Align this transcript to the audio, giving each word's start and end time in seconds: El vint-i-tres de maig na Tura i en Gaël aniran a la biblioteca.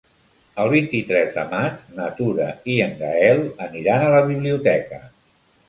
El 0.61 0.69
vint-i-tres 0.75 1.29
de 1.35 1.43
maig 1.51 1.83
na 1.99 2.09
Tura 2.21 2.49
i 2.77 2.79
en 2.87 2.97
Gaël 3.03 3.45
aniran 3.69 4.09
a 4.09 4.11
la 4.19 4.25
biblioteca. 4.33 5.03